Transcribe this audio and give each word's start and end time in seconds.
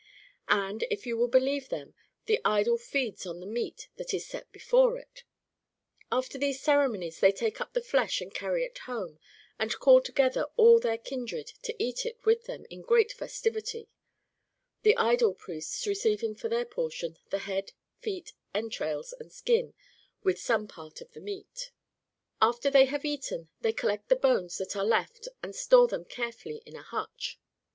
And. 0.47 0.83
if 0.89 1.05
you 1.05 1.15
will 1.15 1.27
believe 1.27 1.69
them, 1.69 1.93
the 2.25 2.41
idol 2.43 2.75
feeds 2.79 3.27
on 3.27 3.39
the 3.39 3.45
meat 3.45 3.87
that 3.97 4.15
is 4.15 4.25
set 4.25 4.51
before 4.51 4.97
it! 4.97 5.23
After 6.11 6.39
these 6.39 6.59
ceremonies 6.59 7.19
they 7.19 7.31
take 7.31 7.61
up 7.61 7.73
the 7.73 7.83
flesh 7.83 8.19
and 8.19 8.33
carr\ 8.33 8.57
it 8.57 8.75
home, 8.89 9.19
and 9.59 9.75
call 9.77 10.01
together 10.01 10.45
all 10.57 10.79
their 10.79 10.97
kindred 10.97 11.53
to 11.61 11.75
eat 11.77 12.03
it 12.03 12.17
with 12.25 12.45
them 12.45 12.65
in 12.71 12.81
great 12.81 13.11
festivity 13.11 13.89
[the 14.81 14.97
idol 14.97 15.35
priests 15.35 15.85
receiving 15.85 16.33
for 16.33 16.49
their 16.49 16.65
portion 16.65 17.19
the 17.29 17.37
head, 17.37 17.73
feet, 17.99 18.33
entrails, 18.55 19.13
and 19.19 19.31
skin, 19.31 19.75
with 20.23 20.39
some 20.39 20.67
part 20.67 21.01
of 21.01 21.11
the 21.11 21.21
meat]. 21.21 21.69
After 22.41 22.71
they 22.71 22.85
have 22.85 23.05
eaten, 23.05 23.49
they 23.61 23.71
collect 23.71 24.09
the 24.09 24.15
bones 24.15 24.57
that 24.57 24.75
are 24.75 24.83
left 24.83 25.27
and 25.43 25.55
store 25.55 25.87
them 25.87 26.05
carefully 26.05 26.63
in 26.65 26.75
a 26.75 26.81
hutch. 26.81 27.39